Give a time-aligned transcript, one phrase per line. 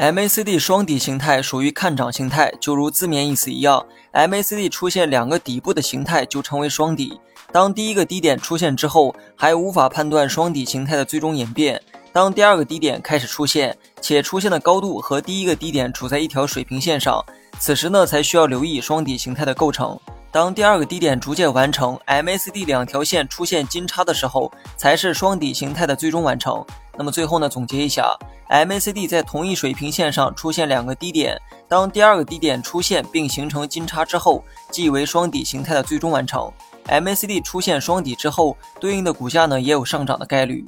[0.00, 3.84] MACD 双底形态属于看涨形态，就如字面意思一样
[4.14, 7.20] ，MACD 出现两个底部的形态就称为双底。
[7.52, 11.78] 当第一个低点出现之后，还无法判断双底形态的最终演变。
[12.14, 17.22] 当第二个低点开始出现，且出现的高度和第一个低点处在一条水平线上，
[17.58, 20.00] 此时呢才需要留意双底形态的构成。
[20.32, 26.64] 当第二个低点逐渐完成，MACD 两条线出现金叉的时候，才是双底形态的最终完成。
[27.00, 28.14] 那么最后呢，总结一下
[28.50, 36.52] ，MACD 在同一水平线上出现两个低点，当第二个低点出现并形成金叉之后，即为双底形态的最终完成。
[36.86, 40.62] MACD 出现双底之后，对应的股价呢也有上涨的概率。